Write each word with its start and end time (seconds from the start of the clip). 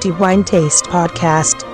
The 0.00 0.10
Wine 0.18 0.42
Taste 0.42 0.86
Podcast. 0.90 1.64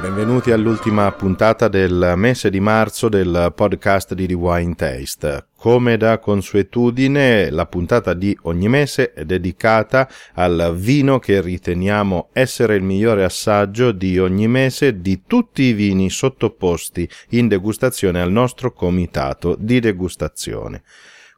Benvenuti 0.00 0.50
all'ultima 0.52 1.12
puntata 1.12 1.68
del 1.68 2.14
mese 2.16 2.48
di 2.48 2.60
marzo 2.60 3.10
del 3.10 3.52
podcast 3.54 4.14
di 4.14 4.26
The 4.26 4.32
Wine 4.34 4.74
Taste. 4.74 5.46
Come 5.66 5.96
da 5.96 6.20
consuetudine, 6.20 7.50
la 7.50 7.66
puntata 7.66 8.14
di 8.14 8.38
ogni 8.42 8.68
mese 8.68 9.12
è 9.12 9.24
dedicata 9.24 10.08
al 10.34 10.72
vino 10.76 11.18
che 11.18 11.40
riteniamo 11.40 12.28
essere 12.32 12.76
il 12.76 12.84
migliore 12.84 13.24
assaggio 13.24 13.90
di 13.90 14.16
ogni 14.16 14.46
mese 14.46 15.00
di 15.00 15.22
tutti 15.26 15.62
i 15.62 15.72
vini 15.72 16.08
sottoposti 16.08 17.10
in 17.30 17.48
degustazione 17.48 18.20
al 18.20 18.30
nostro 18.30 18.72
comitato 18.72 19.56
di 19.58 19.80
degustazione. 19.80 20.84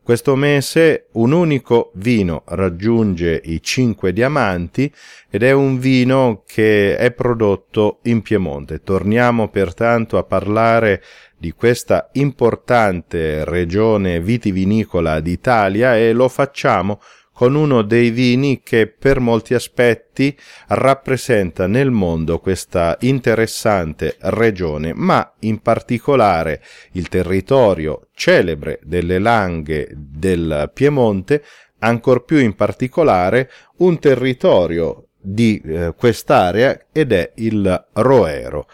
Questo 0.08 0.36
mese 0.36 1.08
un 1.12 1.32
unico 1.32 1.90
vino 1.96 2.42
raggiunge 2.46 3.42
i 3.44 3.62
5 3.62 4.10
diamanti 4.14 4.90
ed 5.28 5.42
è 5.42 5.52
un 5.52 5.78
vino 5.78 6.44
che 6.46 6.96
è 6.96 7.10
prodotto 7.10 7.98
in 8.04 8.22
Piemonte. 8.22 8.80
Torniamo 8.82 9.48
pertanto 9.48 10.16
a 10.16 10.22
parlare 10.22 11.02
di 11.36 11.52
questa 11.52 12.08
importante 12.12 13.44
regione 13.44 14.18
vitivinicola 14.18 15.20
d'Italia 15.20 15.94
e 15.98 16.14
lo 16.14 16.28
facciamo 16.30 17.02
con 17.38 17.54
uno 17.54 17.82
dei 17.82 18.10
vini 18.10 18.62
che 18.64 18.88
per 18.88 19.20
molti 19.20 19.54
aspetti 19.54 20.36
rappresenta 20.70 21.68
nel 21.68 21.92
mondo 21.92 22.40
questa 22.40 22.96
interessante 23.02 24.16
regione, 24.22 24.92
ma 24.92 25.34
in 25.42 25.60
particolare 25.60 26.60
il 26.94 27.06
territorio 27.06 28.08
celebre 28.12 28.80
delle 28.82 29.20
Langhe 29.20 29.88
del 29.94 30.68
Piemonte, 30.74 31.44
ancor 31.78 32.24
più 32.24 32.38
in 32.38 32.56
particolare 32.56 33.48
un 33.76 34.00
territorio 34.00 35.10
di 35.16 35.62
eh, 35.64 35.94
quest'area 35.96 36.86
ed 36.90 37.12
è 37.12 37.30
il 37.36 37.86
Roero. 37.92 38.66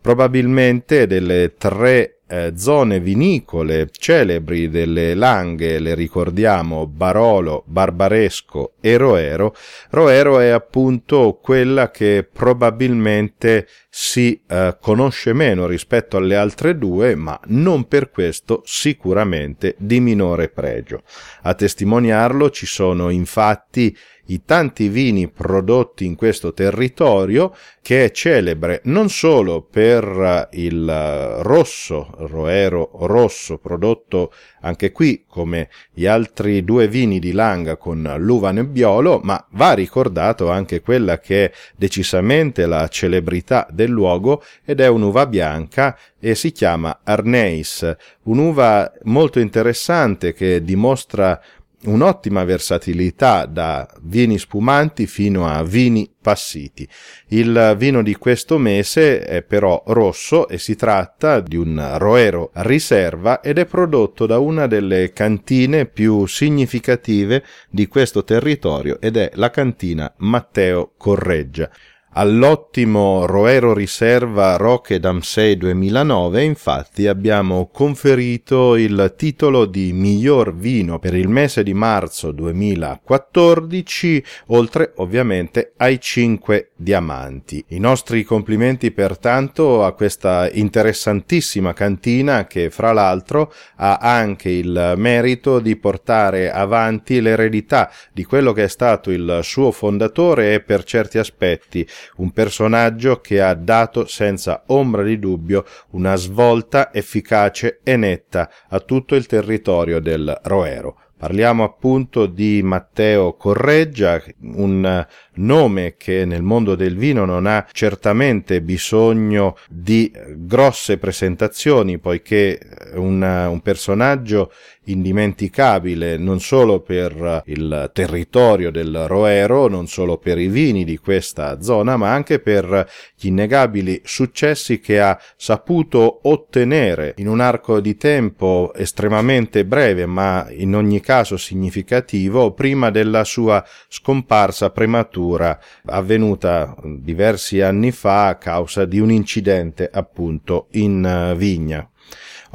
Probabilmente 0.00 1.08
delle 1.08 1.54
tre 1.58 2.11
eh, 2.32 2.52
zone 2.56 2.98
vinicole 2.98 3.90
celebri 3.90 4.70
delle 4.70 5.14
Langhe, 5.14 5.78
le 5.78 5.94
ricordiamo 5.94 6.86
Barolo, 6.86 7.62
Barbaresco 7.66 8.72
e 8.80 8.96
Roero, 8.96 9.54
Roero 9.90 10.38
è 10.38 10.48
appunto 10.48 11.38
quella 11.42 11.90
che 11.90 12.26
probabilmente 12.32 13.68
si 13.90 14.40
eh, 14.48 14.78
conosce 14.80 15.34
meno 15.34 15.66
rispetto 15.66 16.16
alle 16.16 16.36
altre 16.36 16.78
due, 16.78 17.14
ma 17.14 17.38
non 17.48 17.86
per 17.86 18.10
questo 18.10 18.62
sicuramente 18.64 19.74
di 19.76 20.00
minore 20.00 20.48
pregio. 20.48 21.02
A 21.42 21.52
testimoniarlo 21.52 22.48
ci 22.48 22.64
sono 22.64 23.10
infatti 23.10 23.94
i 24.26 24.44
tanti 24.44 24.88
vini 24.88 25.28
prodotti 25.28 26.04
in 26.04 26.14
questo 26.14 26.52
territorio 26.52 27.54
che 27.82 28.04
è 28.04 28.10
celebre 28.12 28.80
non 28.84 29.08
solo 29.08 29.62
per 29.62 30.48
il 30.52 31.36
rosso, 31.40 32.08
roero 32.18 32.90
rosso 33.02 33.58
prodotto 33.58 34.32
anche 34.60 34.92
qui 34.92 35.24
come 35.26 35.68
gli 35.92 36.06
altri 36.06 36.64
due 36.64 36.86
vini 36.86 37.18
di 37.18 37.32
Langa 37.32 37.76
con 37.76 38.14
l'uva 38.18 38.52
nebbiolo, 38.52 39.20
ma 39.24 39.44
va 39.50 39.72
ricordato 39.72 40.50
anche 40.50 40.80
quella 40.80 41.18
che 41.18 41.46
è 41.46 41.52
decisamente 41.74 42.66
la 42.66 42.86
celebrità 42.86 43.66
del 43.70 43.90
luogo 43.90 44.44
ed 44.64 44.80
è 44.80 44.86
un'uva 44.86 45.26
bianca 45.26 45.98
e 46.20 46.36
si 46.36 46.52
chiama 46.52 47.00
Arneis, 47.02 47.96
un'uva 48.22 48.92
molto 49.02 49.40
interessante 49.40 50.32
che 50.32 50.62
dimostra 50.62 51.40
un'ottima 51.84 52.44
versatilità 52.44 53.46
da 53.46 53.88
vini 54.02 54.38
spumanti 54.38 55.06
fino 55.06 55.46
a 55.46 55.62
vini 55.62 56.10
passiti. 56.20 56.88
Il 57.28 57.74
vino 57.76 58.02
di 58.02 58.14
questo 58.16 58.58
mese 58.58 59.20
è 59.20 59.42
però 59.42 59.82
rosso 59.86 60.48
e 60.48 60.58
si 60.58 60.76
tratta 60.76 61.40
di 61.40 61.56
un 61.56 61.94
Roero 61.98 62.50
riserva 62.54 63.40
ed 63.40 63.58
è 63.58 63.66
prodotto 63.66 64.26
da 64.26 64.38
una 64.38 64.66
delle 64.66 65.12
cantine 65.12 65.86
più 65.86 66.26
significative 66.26 67.44
di 67.68 67.86
questo 67.88 68.24
territorio 68.24 69.00
ed 69.00 69.16
è 69.16 69.30
la 69.34 69.50
cantina 69.50 70.12
Matteo 70.18 70.92
Correggia. 70.96 71.70
All'ottimo 72.14 73.24
Roero 73.24 73.72
Riserva 73.72 74.56
Roche 74.56 75.00
Damsey 75.00 75.56
2009 75.56 76.42
infatti 76.42 77.06
abbiamo 77.06 77.70
conferito 77.72 78.76
il 78.76 79.14
titolo 79.16 79.64
di 79.64 79.94
miglior 79.94 80.54
vino 80.54 80.98
per 80.98 81.14
il 81.14 81.28
mese 81.28 81.62
di 81.62 81.72
marzo 81.72 82.30
2014 82.32 84.24
oltre 84.48 84.92
ovviamente 84.96 85.72
ai 85.78 85.98
5 85.98 86.72
diamanti. 86.76 87.64
I 87.68 87.78
nostri 87.78 88.24
complimenti 88.24 88.90
pertanto 88.90 89.82
a 89.82 89.92
questa 89.92 90.50
interessantissima 90.52 91.72
cantina 91.72 92.46
che 92.46 92.68
fra 92.68 92.92
l'altro 92.92 93.50
ha 93.76 93.96
anche 93.96 94.50
il 94.50 94.92
merito 94.98 95.60
di 95.60 95.76
portare 95.76 96.50
avanti 96.50 97.22
l'eredità 97.22 97.90
di 98.12 98.24
quello 98.24 98.52
che 98.52 98.64
è 98.64 98.68
stato 98.68 99.10
il 99.10 99.40
suo 99.42 99.70
fondatore 99.70 100.52
e 100.52 100.60
per 100.60 100.84
certi 100.84 101.16
aspetti 101.16 101.88
un 102.16 102.30
personaggio 102.32 103.20
che 103.20 103.40
ha 103.40 103.54
dato 103.54 104.06
senza 104.06 104.64
ombra 104.66 105.02
di 105.02 105.18
dubbio 105.18 105.64
una 105.90 106.16
svolta 106.16 106.92
efficace 106.92 107.80
e 107.82 107.96
netta 107.96 108.50
a 108.68 108.80
tutto 108.80 109.14
il 109.14 109.26
territorio 109.26 110.00
del 110.00 110.38
Roero. 110.44 110.96
Parliamo 111.22 111.62
appunto 111.62 112.26
di 112.26 112.62
Matteo 112.64 113.34
Correggia, 113.34 114.20
un 114.40 115.06
nome 115.34 115.94
che 115.96 116.24
nel 116.24 116.42
mondo 116.42 116.74
del 116.74 116.96
vino 116.96 117.24
non 117.24 117.46
ha 117.46 117.64
certamente 117.70 118.60
bisogno 118.60 119.56
di 119.68 120.12
grosse 120.34 120.98
presentazioni, 120.98 122.00
poiché 122.00 122.58
un, 122.94 123.22
un 123.22 123.60
personaggio 123.60 124.50
indimenticabile 124.84 126.16
non 126.16 126.40
solo 126.40 126.80
per 126.80 127.42
il 127.46 127.90
territorio 127.92 128.70
del 128.70 129.06
Roero, 129.06 129.68
non 129.68 129.86
solo 129.86 130.18
per 130.18 130.38
i 130.38 130.48
vini 130.48 130.84
di 130.84 130.98
questa 130.98 131.60
zona, 131.60 131.96
ma 131.96 132.12
anche 132.12 132.40
per 132.40 132.88
gli 133.16 133.28
innegabili 133.28 134.00
successi 134.04 134.80
che 134.80 135.00
ha 135.00 135.18
saputo 135.36 136.20
ottenere 136.22 137.14
in 137.18 137.28
un 137.28 137.40
arco 137.40 137.80
di 137.80 137.96
tempo 137.96 138.72
estremamente 138.74 139.64
breve, 139.64 140.06
ma 140.06 140.46
in 140.50 140.74
ogni 140.74 141.00
caso 141.00 141.36
significativo, 141.36 142.52
prima 142.52 142.90
della 142.90 143.24
sua 143.24 143.64
scomparsa 143.88 144.70
prematura 144.70 145.58
avvenuta 145.86 146.74
diversi 146.82 147.60
anni 147.60 147.92
fa 147.92 148.28
a 148.28 148.36
causa 148.36 148.84
di 148.84 148.98
un 148.98 149.10
incidente 149.10 149.88
appunto 149.92 150.66
in 150.72 151.34
vigna. 151.36 151.86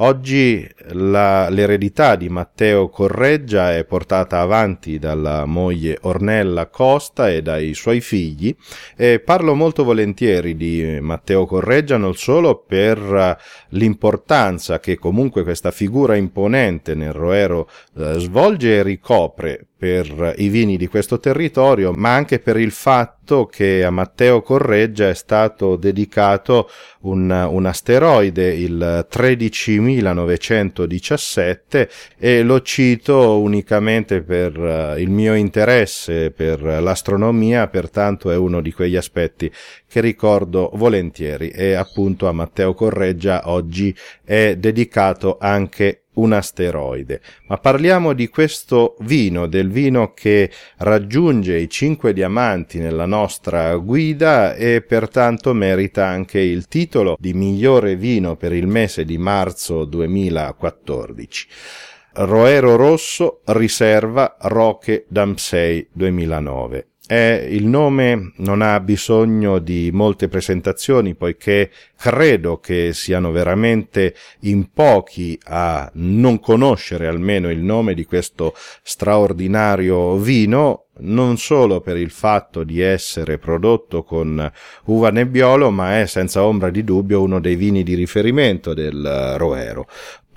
Oggi 0.00 0.64
la, 0.90 1.48
l'eredità 1.48 2.14
di 2.14 2.28
Matteo 2.28 2.88
Correggia 2.88 3.74
è 3.74 3.84
portata 3.84 4.38
avanti 4.38 4.96
dalla 5.00 5.44
moglie 5.44 5.98
Ornella 6.02 6.68
Costa 6.68 7.28
e 7.28 7.42
dai 7.42 7.74
suoi 7.74 8.00
figli. 8.00 8.54
E 8.96 9.18
parlo 9.18 9.56
molto 9.56 9.82
volentieri 9.82 10.54
di 10.54 10.98
Matteo 11.00 11.46
Correggia 11.46 11.96
non 11.96 12.14
solo 12.14 12.62
per 12.64 13.36
l'importanza 13.70 14.78
che 14.78 14.98
comunque 14.98 15.42
questa 15.42 15.72
figura 15.72 16.14
imponente 16.14 16.94
nel 16.94 17.12
Roero 17.12 17.68
eh, 17.96 18.14
svolge 18.18 18.76
e 18.76 18.82
ricopre 18.84 19.66
per 19.78 20.34
i 20.38 20.48
vini 20.48 20.76
di 20.76 20.88
questo 20.88 21.20
territorio, 21.20 21.92
ma 21.92 22.12
anche 22.12 22.40
per 22.40 22.56
il 22.56 22.72
fatto 22.72 23.46
che 23.46 23.84
a 23.84 23.90
Matteo 23.90 24.42
Correggia 24.42 25.08
è 25.08 25.14
stato 25.14 25.76
dedicato 25.76 26.68
un, 27.02 27.30
un 27.30 27.64
asteroide, 27.64 28.52
il 28.54 29.06
13917, 29.08 31.88
e 32.18 32.42
lo 32.42 32.60
cito 32.62 33.38
unicamente 33.38 34.22
per 34.22 34.58
uh, 34.58 34.98
il 34.98 35.10
mio 35.10 35.34
interesse 35.34 36.32
per 36.32 36.60
l'astronomia, 36.60 37.68
pertanto 37.68 38.32
è 38.32 38.36
uno 38.36 38.60
di 38.60 38.72
quegli 38.72 38.96
aspetti 38.96 39.48
che 39.86 40.00
ricordo 40.00 40.72
volentieri. 40.74 41.50
E 41.50 41.74
appunto 41.74 42.26
a 42.26 42.32
Matteo 42.32 42.74
Correggia 42.74 43.42
oggi 43.44 43.96
è 44.24 44.56
dedicato 44.56 45.36
anche 45.38 46.02
un 46.18 46.32
asteroide. 46.32 47.20
Ma 47.46 47.56
parliamo 47.56 48.12
di 48.12 48.28
questo 48.28 48.96
vino, 49.00 49.46
del 49.46 49.70
vino 49.70 50.12
che 50.12 50.50
raggiunge 50.78 51.58
i 51.58 51.68
cinque 51.68 52.12
diamanti 52.12 52.78
nella 52.78 53.06
nostra 53.06 53.74
guida 53.76 54.54
e 54.54 54.82
pertanto 54.82 55.52
merita 55.54 56.06
anche 56.06 56.40
il 56.40 56.68
titolo 56.68 57.16
di 57.18 57.32
migliore 57.32 57.96
vino 57.96 58.36
per 58.36 58.52
il 58.52 58.66
mese 58.66 59.04
di 59.04 59.18
marzo 59.18 59.84
2014. 59.84 61.46
Roero 62.20 62.76
Rosso 62.76 63.42
Riserva 63.44 64.36
Roche 64.40 65.04
Damsey 65.08 65.88
2009. 65.92 66.88
È, 67.08 67.46
il 67.48 67.64
nome 67.64 68.32
non 68.36 68.60
ha 68.60 68.78
bisogno 68.80 69.60
di 69.60 69.88
molte 69.90 70.28
presentazioni 70.28 71.14
poiché 71.14 71.70
credo 71.96 72.58
che 72.58 72.90
siano 72.92 73.30
veramente 73.32 74.14
in 74.40 74.70
pochi 74.74 75.38
a 75.44 75.90
non 75.94 76.38
conoscere 76.38 77.06
almeno 77.06 77.50
il 77.50 77.62
nome 77.62 77.94
di 77.94 78.04
questo 78.04 78.52
straordinario 78.82 80.18
vino 80.18 80.87
non 81.00 81.36
solo 81.36 81.80
per 81.80 81.96
il 81.96 82.10
fatto 82.10 82.64
di 82.64 82.80
essere 82.80 83.38
prodotto 83.38 84.02
con 84.02 84.50
uva 84.84 85.10
nebbiolo, 85.10 85.70
ma 85.70 86.00
è 86.00 86.06
senza 86.06 86.44
ombra 86.44 86.70
di 86.70 86.84
dubbio 86.84 87.22
uno 87.22 87.40
dei 87.40 87.56
vini 87.56 87.82
di 87.82 87.94
riferimento 87.94 88.74
del 88.74 89.34
Roero. 89.36 89.86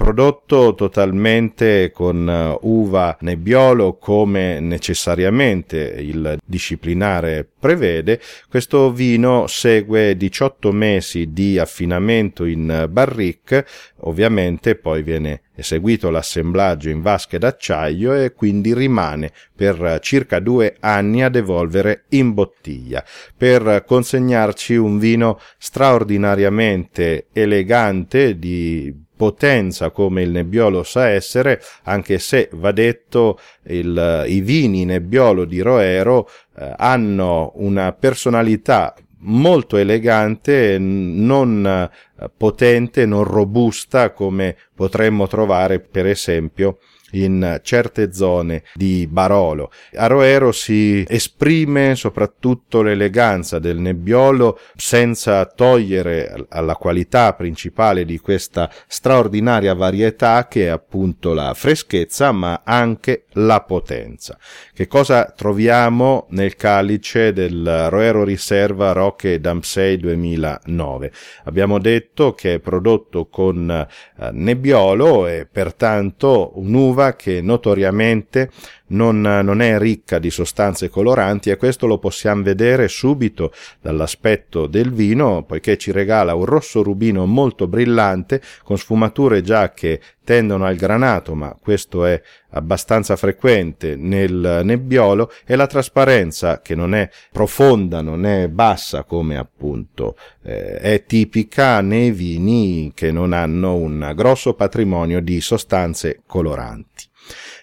Prodotto 0.01 0.73
totalmente 0.73 1.91
con 1.91 2.27
uh, 2.27 2.67
uva 2.67 3.15
nebbiolo 3.21 3.97
come 3.97 4.59
necessariamente 4.59 5.77
il 5.77 6.39
disciplinare 6.43 7.47
prevede, 7.59 8.19
questo 8.49 8.91
vino 8.91 9.45
segue 9.45 10.17
18 10.17 10.71
mesi 10.71 11.31
di 11.33 11.59
affinamento 11.59 12.45
in 12.45 12.87
barrique, 12.89 13.63
ovviamente 13.97 14.73
poi 14.73 15.03
viene 15.03 15.41
eseguito 15.55 16.09
l'assemblaggio 16.09 16.89
in 16.89 17.01
vasche 17.01 17.37
d'acciaio 17.37 18.13
e 18.13 18.33
quindi 18.33 18.73
rimane 18.73 19.31
per 19.55 19.99
circa 20.01 20.39
due 20.39 20.75
anni 20.79 21.23
ad 21.23 21.35
evolvere 21.35 22.05
in 22.09 22.33
bottiglia 22.33 23.03
per 23.35 23.83
consegnarci 23.85 24.75
un 24.75 24.97
vino 24.97 25.39
straordinariamente 25.57 27.27
elegante 27.33 28.37
di 28.37 29.09
potenza 29.21 29.91
come 29.91 30.23
il 30.23 30.31
Nebbiolo 30.31 30.81
sa 30.81 31.07
essere, 31.09 31.61
anche 31.83 32.17
se 32.17 32.49
va 32.53 32.71
detto 32.71 33.37
il, 33.65 34.23
i 34.25 34.41
vini 34.41 34.83
Nebbiolo 34.83 35.45
di 35.45 35.61
Roero 35.61 36.27
eh, 36.57 36.73
hanno 36.75 37.51
una 37.57 37.91
personalità 37.91 38.95
molto 39.21 39.77
elegante, 39.77 40.77
non 40.79 41.65
eh, 41.65 42.29
potente, 42.35 43.05
non 43.05 43.23
robusta 43.23 44.11
come 44.11 44.55
potremmo 44.73 45.27
trovare 45.27 45.79
per 45.79 46.05
esempio 46.05 46.79
in 47.11 47.59
certe 47.63 48.13
zone 48.13 48.63
di 48.73 49.07
Barolo. 49.09 49.71
A 49.95 50.07
Roero 50.07 50.51
si 50.51 51.03
esprime 51.07 51.95
soprattutto 51.95 52.81
l'eleganza 52.81 53.59
del 53.59 53.79
nebbiolo 53.79 54.59
senza 54.75 55.45
togliere 55.45 56.45
alla 56.49 56.75
qualità 56.75 57.33
principale 57.33 58.05
di 58.05 58.19
questa 58.19 58.69
straordinaria 58.87 59.73
varietà 59.73 60.47
che 60.47 60.65
è 60.65 60.69
appunto 60.69 61.33
la 61.33 61.53
freschezza 61.53 62.31
ma 62.31 62.61
anche 62.63 63.25
la 63.33 63.61
potenza. 63.61 64.37
Che 64.73 64.87
cosa 64.87 65.33
troviamo 65.35 66.27
nel 66.29 66.55
calice 66.55 67.33
del 67.33 67.87
Roero 67.89 68.23
Riserva 68.23 68.91
Rocche 68.91 69.39
Damsey 69.39 69.97
2009? 69.97 71.11
Abbiamo 71.45 71.79
detto 71.79 72.33
che 72.33 72.55
è 72.55 72.59
prodotto 72.59 73.27
con 73.27 73.69
eh, 73.69 74.29
nebbiolo 74.31 75.27
e 75.27 75.47
pertanto 75.49 76.51
un'uva 76.55 77.00
uva 77.00 77.00
che 77.15 77.41
notoriamente 77.41 78.49
non, 78.91 79.21
non, 79.21 79.61
è 79.61 79.77
ricca 79.77 80.19
di 80.19 80.29
sostanze 80.29 80.89
coloranti 80.89 81.49
e 81.49 81.57
questo 81.57 81.87
lo 81.87 81.97
possiamo 81.97 82.43
vedere 82.43 82.87
subito 82.87 83.51
dall'aspetto 83.81 84.67
del 84.67 84.91
vino 84.91 85.43
poiché 85.43 85.77
ci 85.77 85.91
regala 85.91 86.33
un 86.33 86.45
rosso 86.45 86.81
rubino 86.81 87.25
molto 87.25 87.67
brillante 87.67 88.41
con 88.63 88.77
sfumature 88.77 89.41
già 89.41 89.71
che 89.71 89.99
tendono 90.23 90.65
al 90.65 90.75
granato 90.75 91.35
ma 91.35 91.55
questo 91.59 92.05
è 92.05 92.21
abbastanza 92.51 93.15
frequente 93.15 93.95
nel 93.95 94.61
nebbiolo 94.63 95.31
e 95.45 95.55
la 95.55 95.67
trasparenza 95.67 96.61
che 96.61 96.75
non 96.75 96.93
è 96.93 97.09
profonda 97.31 98.01
non 98.01 98.25
è 98.25 98.47
bassa 98.47 99.03
come 99.03 99.37
appunto 99.37 100.15
eh, 100.43 100.77
è 100.77 101.03
tipica 101.05 101.81
nei 101.81 102.11
vini 102.11 102.91
che 102.93 103.11
non 103.11 103.33
hanno 103.33 103.75
un 103.75 104.11
grosso 104.15 104.53
patrimonio 104.53 105.21
di 105.21 105.41
sostanze 105.41 106.21
coloranti 106.25 107.09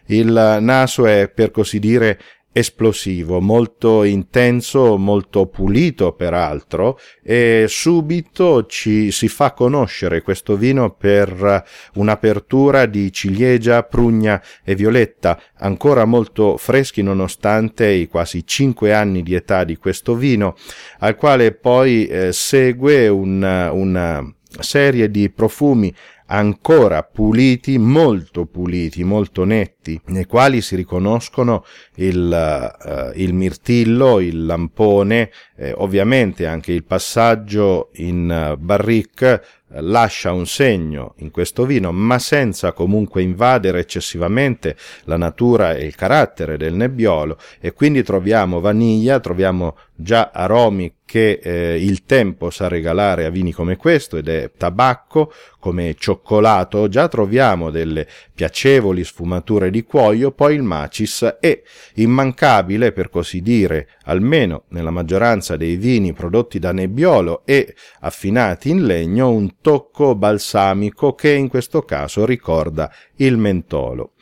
il 0.08 0.58
naso 0.60 1.06
è, 1.06 1.28
per 1.28 1.50
così 1.50 1.78
dire, 1.78 2.18
esplosivo, 2.58 3.40
molto 3.40 4.02
intenso, 4.02 4.96
molto 4.96 5.46
pulito 5.46 6.12
peraltro 6.12 6.98
e 7.22 7.66
subito 7.68 8.66
ci 8.66 9.10
si 9.12 9.28
fa 9.28 9.52
conoscere 9.52 10.22
questo 10.22 10.56
vino 10.56 10.90
per 10.90 11.62
un'apertura 11.94 12.86
di 12.86 13.12
ciliegia, 13.12 13.84
prugna 13.84 14.42
e 14.64 14.74
violetta, 14.74 15.40
ancora 15.58 16.04
molto 16.04 16.56
freschi 16.56 17.02
nonostante 17.02 17.86
i 17.88 18.08
quasi 18.08 18.44
cinque 18.46 18.92
anni 18.92 19.22
di 19.22 19.34
età 19.34 19.64
di 19.64 19.76
questo 19.76 20.14
vino, 20.14 20.56
al 20.98 21.14
quale 21.16 21.52
poi 21.52 22.06
eh, 22.06 22.32
segue 22.32 23.08
una, 23.08 23.70
una 23.72 24.24
serie 24.60 25.10
di 25.10 25.30
profumi 25.30 25.94
ancora 26.30 27.02
puliti, 27.02 27.78
molto 27.78 28.46
puliti, 28.46 29.04
molto 29.04 29.44
netti, 29.44 29.77
nei 30.06 30.24
quali 30.26 30.60
si 30.60 30.76
riconoscono 30.76 31.64
il, 31.96 32.72
uh, 32.84 33.18
il 33.18 33.34
mirtillo, 33.34 34.20
il 34.20 34.46
lampone, 34.46 35.30
eh, 35.56 35.72
ovviamente 35.76 36.46
anche 36.46 36.72
il 36.72 36.84
passaggio 36.84 37.90
in 37.94 38.52
uh, 38.54 38.56
barrique 38.56 39.42
lascia 39.80 40.32
un 40.32 40.46
segno 40.46 41.14
in 41.18 41.30
questo 41.30 41.66
vino, 41.66 41.92
ma 41.92 42.18
senza 42.18 42.72
comunque 42.72 43.22
invadere 43.22 43.80
eccessivamente 43.80 44.76
la 45.04 45.16
natura 45.16 45.74
e 45.74 45.84
il 45.84 45.94
carattere 45.94 46.56
del 46.56 46.74
nebbiolo. 46.74 47.38
E 47.60 47.72
quindi 47.72 48.02
troviamo 48.02 48.60
vaniglia, 48.60 49.20
troviamo 49.20 49.76
già 49.94 50.30
aromi 50.32 50.94
che 51.04 51.40
eh, 51.42 51.82
il 51.82 52.04
tempo 52.04 52.50
sa 52.50 52.68
regalare 52.68 53.24
a 53.24 53.30
vini 53.30 53.52
come 53.52 53.76
questo 53.76 54.16
ed 54.16 54.28
è 54.28 54.50
tabacco 54.56 55.32
come 55.58 55.94
cioccolato, 55.98 56.88
già 56.88 57.08
troviamo 57.08 57.70
delle 57.70 58.06
piacevoli 58.34 59.02
sfumature 59.04 59.70
di 59.70 59.77
cuoio, 59.84 60.32
poi 60.32 60.54
il 60.54 60.62
macis 60.62 61.36
è 61.40 61.60
immancabile 61.94 62.92
per 62.92 63.10
così 63.10 63.40
dire, 63.40 63.88
almeno 64.04 64.64
nella 64.68 64.90
maggioranza 64.90 65.56
dei 65.56 65.76
vini 65.76 66.12
prodotti 66.12 66.58
da 66.58 66.72
nebbiolo 66.72 67.42
e 67.44 67.74
affinati 68.00 68.70
in 68.70 68.84
legno, 68.84 69.30
un 69.30 69.56
tocco 69.60 70.14
balsamico 70.14 71.14
che 71.14 71.32
in 71.32 71.48
questo 71.48 71.82
caso 71.82 72.24
ricorda 72.24 72.90
il 73.16 73.36
mentolo. 73.36 74.12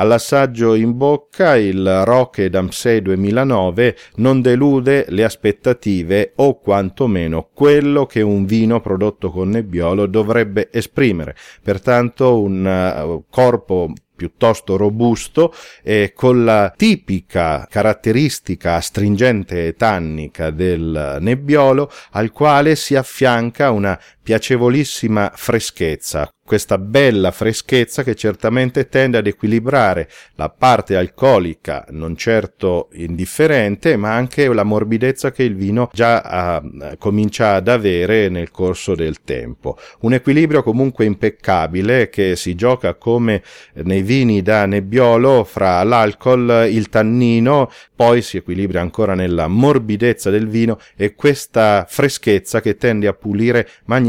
All'assaggio 0.00 0.72
in 0.72 0.96
bocca 0.96 1.56
il 1.56 2.04
Roque 2.04 2.48
Damsey 2.48 3.02
2009 3.02 3.96
non 4.14 4.40
delude 4.40 5.04
le 5.10 5.24
aspettative 5.24 6.32
o 6.36 6.58
quantomeno 6.58 7.50
quello 7.52 8.06
che 8.06 8.22
un 8.22 8.46
vino 8.46 8.80
prodotto 8.80 9.30
con 9.30 9.50
nebbiolo 9.50 10.06
dovrebbe 10.06 10.70
esprimere. 10.72 11.36
Pertanto 11.62 12.40
un 12.40 12.64
uh, 12.64 13.24
corpo 13.28 13.92
piuttosto 14.20 14.76
robusto 14.76 15.54
e 15.82 16.12
con 16.14 16.44
la 16.44 16.72
tipica 16.76 17.66
caratteristica 17.68 18.74
astringente 18.74 19.68
e 19.68 19.74
tannica 19.74 20.50
del 20.50 21.18
nebbiolo 21.20 21.90
al 22.12 22.30
quale 22.30 22.74
si 22.74 22.96
affianca 22.96 23.70
una 23.70 23.98
piacevolissima 24.22 25.32
freschezza, 25.34 26.30
questa 26.50 26.78
bella 26.78 27.30
freschezza 27.30 28.02
che 28.02 28.16
certamente 28.16 28.88
tende 28.88 29.18
ad 29.18 29.28
equilibrare 29.28 30.08
la 30.34 30.48
parte 30.48 30.96
alcolica 30.96 31.86
non 31.90 32.16
certo 32.16 32.88
indifferente, 32.94 33.96
ma 33.96 34.14
anche 34.14 34.52
la 34.52 34.64
morbidezza 34.64 35.30
che 35.30 35.44
il 35.44 35.54
vino 35.54 35.88
già 35.92 36.22
ha, 36.22 36.60
comincia 36.98 37.54
ad 37.54 37.68
avere 37.68 38.28
nel 38.28 38.50
corso 38.50 38.96
del 38.96 39.22
tempo. 39.22 39.78
Un 40.00 40.14
equilibrio 40.14 40.64
comunque 40.64 41.04
impeccabile 41.04 42.08
che 42.08 42.34
si 42.34 42.56
gioca 42.56 42.94
come 42.94 43.44
nei 43.74 44.02
vini 44.02 44.42
da 44.42 44.66
nebbiolo 44.66 45.44
fra 45.44 45.80
l'alcol, 45.84 46.66
il 46.68 46.88
tannino, 46.88 47.70
poi 47.94 48.22
si 48.22 48.38
equilibra 48.38 48.80
ancora 48.80 49.14
nella 49.14 49.46
morbidezza 49.46 50.30
del 50.30 50.48
vino 50.48 50.80
e 50.96 51.14
questa 51.14 51.86
freschezza 51.88 52.60
che 52.60 52.76
tende 52.76 53.06
a 53.06 53.12
pulire 53.12 53.68
magnificamente 53.84 54.08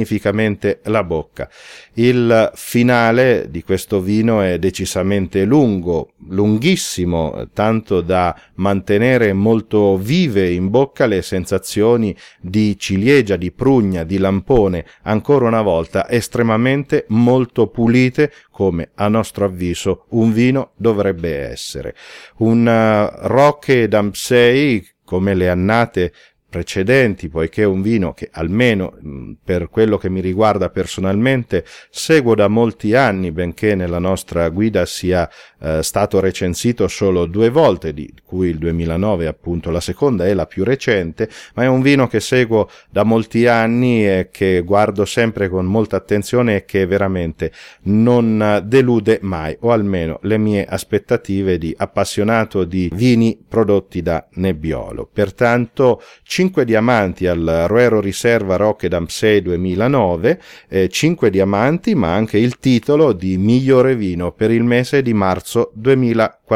la 0.83 1.03
bocca. 1.03 1.49
Il 1.93 2.51
finale 2.55 3.47
di 3.49 3.63
questo 3.63 4.01
vino 4.01 4.41
è 4.41 4.57
decisamente 4.59 5.43
lungo, 5.43 6.13
lunghissimo, 6.29 7.49
tanto 7.53 8.01
da 8.01 8.35
mantenere 8.55 9.33
molto 9.33 9.97
vive 9.97 10.49
in 10.49 10.69
bocca 10.69 11.05
le 11.05 11.21
sensazioni 11.21 12.15
di 12.39 12.77
ciliegia, 12.77 13.35
di 13.35 13.51
prugna, 13.51 14.03
di 14.03 14.17
lampone, 14.17 14.85
ancora 15.03 15.47
una 15.47 15.61
volta 15.61 16.09
estremamente 16.09 17.05
molto 17.09 17.67
pulite 17.67 18.31
come 18.51 18.91
a 18.95 19.07
nostro 19.07 19.45
avviso 19.45 20.05
un 20.09 20.31
vino 20.31 20.71
dovrebbe 20.75 21.49
essere. 21.49 21.95
Un 22.37 22.65
uh, 22.65 23.27
Roque 23.27 23.87
d'Ampsey 23.87 24.85
come 25.03 25.33
le 25.33 25.49
annate 25.49 26.13
precedenti, 26.51 27.29
poiché 27.29 27.63
è 27.63 27.65
un 27.65 27.81
vino 27.81 28.13
che 28.13 28.29
almeno 28.33 28.93
per 29.41 29.69
quello 29.69 29.97
che 29.97 30.09
mi 30.09 30.19
riguarda 30.19 30.69
personalmente 30.69 31.63
seguo 31.89 32.35
da 32.35 32.49
molti 32.49 32.93
anni, 32.93 33.31
benché 33.31 33.73
nella 33.73 33.99
nostra 33.99 34.49
guida 34.49 34.85
sia 34.85 35.27
eh, 35.61 35.81
stato 35.81 36.19
recensito 36.19 36.89
solo 36.89 37.25
due 37.25 37.49
volte, 37.49 37.93
di 37.93 38.13
cui 38.25 38.49
il 38.49 38.57
2009 38.57 39.27
appunto 39.27 39.71
la 39.71 39.79
seconda 39.79 40.27
è 40.27 40.33
la 40.33 40.45
più 40.45 40.65
recente, 40.65 41.29
ma 41.55 41.63
è 41.63 41.67
un 41.67 41.81
vino 41.81 42.07
che 42.07 42.19
seguo 42.19 42.69
da 42.89 43.03
molti 43.03 43.47
anni 43.47 44.05
e 44.05 44.27
che 44.29 44.61
guardo 44.61 45.05
sempre 45.05 45.47
con 45.47 45.65
molta 45.65 45.95
attenzione 45.95 46.57
e 46.57 46.65
che 46.65 46.85
veramente 46.85 47.53
non 47.83 48.61
delude 48.65 49.19
mai, 49.21 49.55
o 49.61 49.71
almeno 49.71 50.19
le 50.23 50.37
mie 50.37 50.65
aspettative 50.65 51.57
di 51.57 51.73
appassionato 51.77 52.65
di 52.65 52.91
vini 52.93 53.39
prodotti 53.47 54.01
da 54.01 54.27
Nebbiolo. 54.33 55.09
Pertanto 55.11 56.01
5 56.41 56.65
diamanti 56.65 57.27
al 57.27 57.65
Roero 57.67 58.01
Riserva 58.01 58.55
Rockedam 58.55 59.05
6 59.05 59.43
2009, 59.43 60.41
eh, 60.69 60.89
5 60.89 61.29
diamanti 61.29 61.93
ma 61.93 62.15
anche 62.15 62.39
il 62.39 62.57
titolo 62.57 63.13
di 63.13 63.37
migliore 63.37 63.95
vino 63.95 64.31
per 64.31 64.49
il 64.49 64.63
mese 64.63 65.03
di 65.03 65.13
marzo 65.13 65.69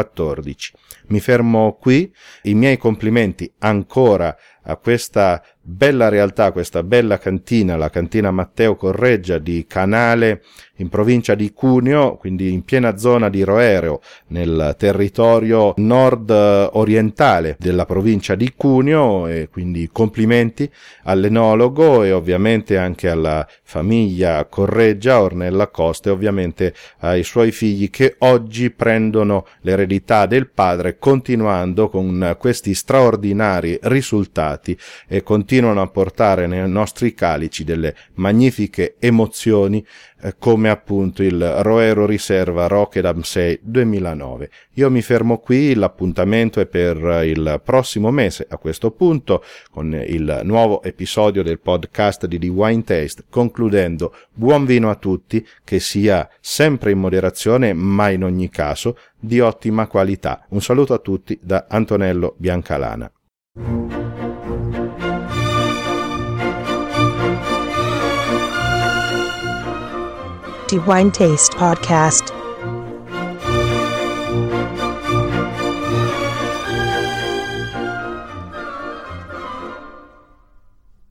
2014. 0.02 0.72
Mi 1.08 1.20
fermo 1.20 1.76
qui, 1.80 2.12
i 2.42 2.54
miei 2.54 2.76
complimenti 2.76 3.50
ancora 3.58 4.36
a 4.68 4.76
questa 4.76 5.42
bella 5.60 6.08
realtà, 6.08 6.52
questa 6.52 6.82
bella 6.82 7.18
cantina, 7.18 7.76
la 7.76 7.90
cantina 7.90 8.30
Matteo 8.30 8.76
Correggia 8.76 9.38
di 9.38 9.64
Canale 9.66 10.42
in 10.76 10.88
provincia 10.88 11.34
di 11.34 11.52
Cuneo, 11.52 12.16
quindi 12.16 12.52
in 12.52 12.62
piena 12.62 12.96
zona 12.96 13.28
di 13.28 13.42
Roereo, 13.42 14.00
nel 14.28 14.74
territorio 14.78 15.74
nord-orientale 15.76 17.56
della 17.58 17.84
provincia 17.84 18.34
di 18.34 18.52
Cuneo 18.54 19.26
e 19.26 19.48
quindi 19.50 19.88
complimenti 19.90 20.70
all'enologo 21.04 22.02
e 22.02 22.12
ovviamente 22.12 22.76
anche 22.76 23.08
alla 23.08 23.46
famiglia 23.62 24.44
Correggia, 24.46 25.22
Ornella 25.22 25.68
Costa 25.68 26.10
e 26.10 26.12
ovviamente 26.12 26.74
ai 26.98 27.24
suoi 27.24 27.52
figli 27.52 27.88
che 27.90 28.16
oggi 28.18 28.70
prendono 28.70 29.46
l'eredità 29.86 30.26
del 30.26 30.48
padre 30.48 30.98
continuando 30.98 31.88
con 31.88 32.36
questi 32.38 32.74
straordinari 32.74 33.78
risultati 33.82 34.76
e 35.06 35.22
continuano 35.22 35.80
a 35.80 35.86
portare 35.86 36.46
nei 36.46 36.68
nostri 36.68 37.14
calici 37.14 37.64
delle 37.64 37.94
magnifiche 38.14 38.96
emozioni 38.98 39.84
eh, 40.22 40.34
come 40.38 40.68
appunto 40.70 41.22
il 41.22 41.62
Roero 41.62 42.04
Riserva 42.04 42.66
Rocketdam 42.66 43.20
6 43.20 43.60
2009. 43.62 44.50
Io 44.74 44.90
mi 44.90 45.02
fermo 45.02 45.38
qui, 45.38 45.74
l'appuntamento 45.74 46.58
è 46.60 46.66
per 46.66 47.22
il 47.24 47.60
prossimo 47.62 48.10
mese 48.10 48.46
a 48.48 48.56
questo 48.56 48.90
punto 48.90 49.44
con 49.70 49.92
il 49.94 50.40
nuovo 50.44 50.82
episodio 50.82 51.42
del 51.42 51.60
podcast 51.60 52.26
di 52.26 52.38
The 52.38 52.48
Wine 52.48 52.82
Taste, 52.82 53.24
concludendo 53.28 54.14
buon 54.32 54.64
vino 54.64 54.90
a 54.90 54.96
tutti, 54.96 55.46
che 55.62 55.80
sia 55.80 56.28
sempre 56.40 56.90
in 56.90 56.98
moderazione 56.98 57.72
ma 57.72 58.08
in 58.10 58.24
ogni 58.24 58.48
caso 58.48 58.96
di 59.18 59.40
ottima 59.40 59.86
qualità. 59.86 60.44
Un 60.48 60.60
saluto 60.60 60.94
a 60.94 60.98
tutti 60.98 61.38
da 61.42 61.66
Antonello 61.68 62.34
Biancalana. 62.36 63.10
The 70.68 70.78
Wine 70.84 71.10
Taste 71.10 71.56
Podcast. 71.56 72.35